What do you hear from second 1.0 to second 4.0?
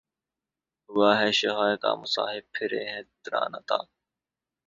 ہے شہہ کا مصاحب پھرے ہے اتراتا